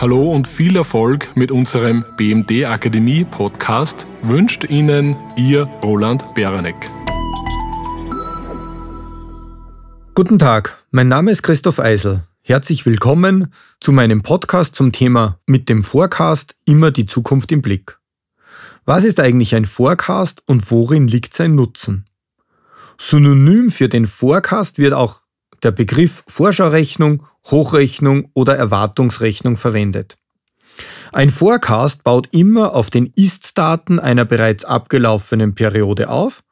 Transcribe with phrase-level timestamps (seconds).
[0.00, 6.90] Hallo und viel Erfolg mit unserem BMD Akademie Podcast wünscht Ihnen Ihr Roland Beranek.
[10.14, 12.22] Guten Tag, mein Name ist Christoph Eisel.
[12.40, 17.98] Herzlich willkommen zu meinem Podcast zum Thema mit dem Forecast immer die Zukunft im Blick.
[18.86, 22.06] Was ist eigentlich ein Forecast und worin liegt sein Nutzen?
[22.98, 25.20] Synonym für den Forecast wird auch
[25.62, 30.16] der Begriff Vorschaurechnung, Hochrechnung oder Erwartungsrechnung verwendet.
[31.12, 36.42] Ein Forecast baut immer auf den Ist-Daten einer bereits abgelaufenen Periode auf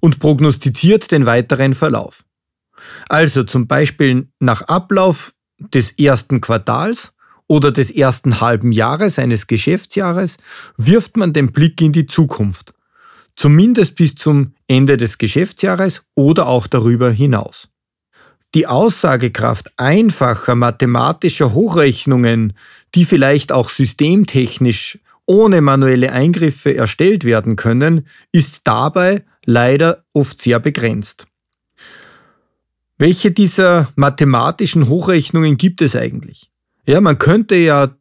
[0.00, 2.24] und prognostiziert den weiteren Verlauf.
[3.08, 7.12] Also zum Beispiel nach Ablauf des ersten Quartals
[7.46, 10.36] oder des ersten halben Jahres eines Geschäftsjahres
[10.76, 12.74] wirft man den Blick in die Zukunft,
[13.36, 17.68] zumindest bis zum Ende des Geschäftsjahres oder auch darüber hinaus.
[18.54, 22.52] Die Aussagekraft einfacher mathematischer Hochrechnungen,
[22.94, 30.58] die vielleicht auch systemtechnisch ohne manuelle Eingriffe erstellt werden können, ist dabei leider oft sehr
[30.58, 31.26] begrenzt.
[32.98, 36.50] Welche dieser mathematischen Hochrechnungen gibt es eigentlich?
[36.86, 37.96] Ja, man könnte ja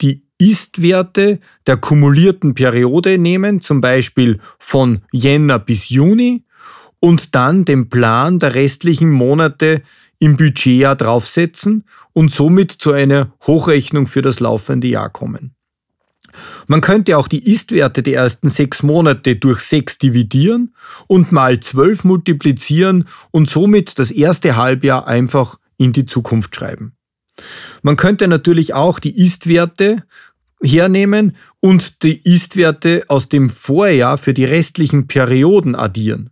[0.00, 6.45] die Ist-Werte der kumulierten Periode nehmen, zum Beispiel von Jänner bis Juni,
[7.00, 9.82] und dann den Plan der restlichen Monate
[10.18, 15.52] im Budgetjahr draufsetzen und somit zu einer Hochrechnung für das laufende Jahr kommen.
[16.66, 20.74] Man könnte auch die Ist-Werte der ersten sechs Monate durch sechs dividieren
[21.06, 26.92] und mal zwölf multiplizieren und somit das erste Halbjahr einfach in die Zukunft schreiben.
[27.82, 30.02] Man könnte natürlich auch die Ist-Werte
[30.62, 36.30] hernehmen und die Ist-Werte aus dem Vorjahr für die restlichen Perioden addieren.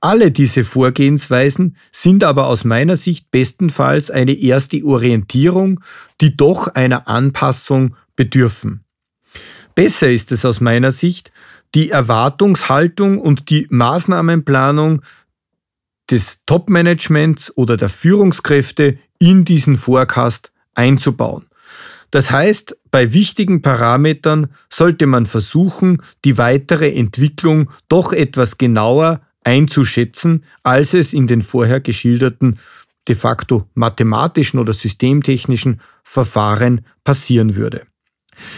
[0.00, 5.80] Alle diese Vorgehensweisen sind aber aus meiner Sicht bestenfalls eine erste Orientierung,
[6.22, 8.84] die doch einer Anpassung bedürfen.
[9.74, 11.32] Besser ist es aus meiner Sicht,
[11.74, 15.02] die Erwartungshaltung und die Maßnahmenplanung
[16.10, 21.46] des Top-Managements oder der Führungskräfte in diesen Forecast einzubauen.
[22.10, 30.44] Das heißt, bei wichtigen Parametern sollte man versuchen, die weitere Entwicklung doch etwas genauer einzuschätzen,
[30.62, 32.58] als es in den vorher geschilderten
[33.08, 37.82] de facto mathematischen oder systemtechnischen Verfahren passieren würde.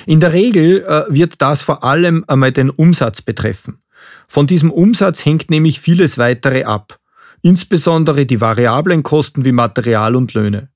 [0.06, 3.82] In der Regel äh, wird das vor allem einmal den Umsatz betreffen.
[4.28, 6.98] Von diesem Umsatz hängt nämlich vieles weitere ab,
[7.42, 10.70] insbesondere die variablen Kosten wie Material und Löhne.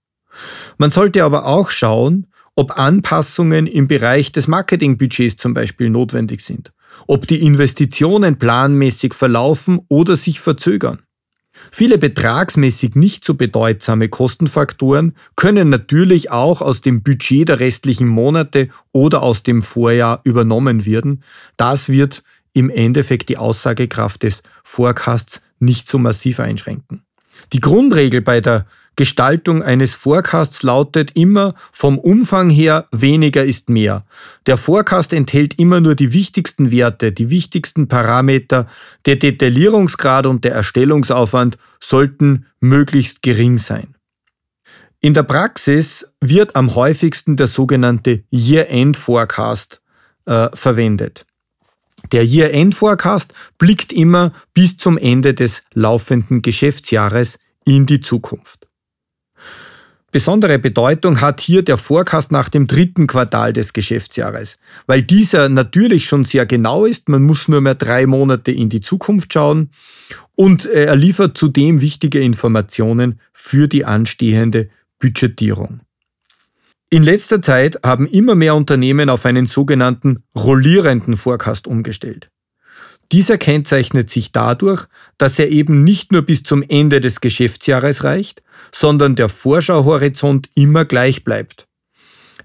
[0.78, 6.72] Man sollte aber auch schauen, ob Anpassungen im Bereich des Marketingbudgets zum Beispiel notwendig sind
[7.06, 11.02] ob die Investitionen planmäßig verlaufen oder sich verzögern.
[11.70, 18.68] Viele betragsmäßig nicht so bedeutsame Kostenfaktoren können natürlich auch aus dem Budget der restlichen Monate
[18.92, 21.22] oder aus dem Vorjahr übernommen werden.
[21.56, 22.22] Das wird
[22.52, 27.02] im Endeffekt die Aussagekraft des Forecasts nicht so massiv einschränken.
[27.52, 28.66] Die Grundregel bei der
[28.96, 34.06] Gestaltung eines Forecasts lautet immer vom Umfang her weniger ist mehr.
[34.46, 38.66] Der Forecast enthält immer nur die wichtigsten Werte, die wichtigsten Parameter.
[39.04, 43.94] Der Detaillierungsgrad und der Erstellungsaufwand sollten möglichst gering sein.
[45.00, 49.82] In der Praxis wird am häufigsten der sogenannte Year-End Forecast
[50.24, 51.26] äh, verwendet.
[52.12, 58.65] Der Year-End Forecast blickt immer bis zum Ende des laufenden Geschäftsjahres in die Zukunft.
[60.12, 64.56] Besondere Bedeutung hat hier der Forecast nach dem dritten Quartal des Geschäftsjahres,
[64.86, 68.80] weil dieser natürlich schon sehr genau ist, man muss nur mehr drei Monate in die
[68.80, 69.70] Zukunft schauen
[70.34, 75.80] und er liefert zudem wichtige Informationen für die anstehende Budgetierung.
[76.88, 82.30] In letzter Zeit haben immer mehr Unternehmen auf einen sogenannten rollierenden Forecast umgestellt.
[83.12, 84.86] Dieser kennzeichnet sich dadurch,
[85.18, 90.84] dass er eben nicht nur bis zum Ende des Geschäftsjahres reicht, sondern der Vorschauhorizont immer
[90.84, 91.66] gleich bleibt.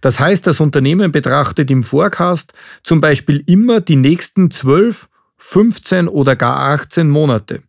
[0.02, 2.54] Das heißt, das Unternehmen betrachtet im Forecast
[2.84, 7.64] zum Beispiel immer die nächsten 12, 15 oder gar 18 Monate.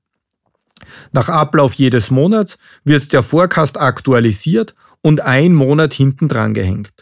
[1.13, 6.93] Nach Ablauf jedes Monats wird der Forecast aktualisiert und ein Monat hinten dran gehängt.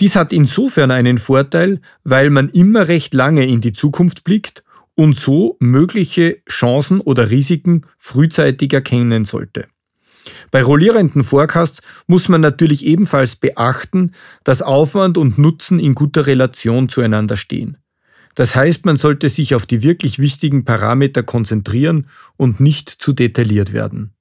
[0.00, 4.62] Dies hat insofern einen Vorteil, weil man immer recht lange in die Zukunft blickt
[4.96, 9.66] und so mögliche Chancen oder Risiken frühzeitig erkennen sollte.
[10.50, 14.10] Bei rollierenden Forecasts muss man natürlich ebenfalls beachten,
[14.42, 17.76] dass Aufwand und Nutzen in guter Relation zueinander stehen.
[18.34, 23.72] Das heißt, man sollte sich auf die wirklich wichtigen Parameter konzentrieren und nicht zu detailliert
[23.72, 24.16] werden.